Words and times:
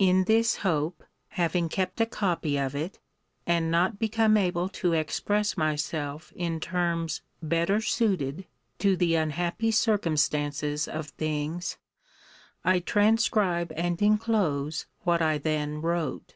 In 0.00 0.24
this 0.24 0.56
hope, 0.66 1.04
having 1.28 1.68
kept 1.68 2.00
a 2.00 2.04
copy 2.06 2.56
of 2.58 2.74
it, 2.74 2.98
and 3.46 3.70
not 3.70 4.00
become 4.00 4.36
able 4.36 4.68
to 4.70 4.94
express 4.94 5.56
myself 5.56 6.32
in 6.34 6.58
terms 6.58 7.22
better 7.40 7.80
suited 7.80 8.46
to 8.80 8.96
the 8.96 9.14
unhappy 9.14 9.70
circumstances 9.70 10.88
of 10.88 11.10
things, 11.10 11.76
I 12.64 12.80
transcribe 12.80 13.70
and 13.76 14.02
enclose 14.02 14.86
what 15.04 15.22
I 15.22 15.38
then 15.38 15.80
wrote. 15.80 16.34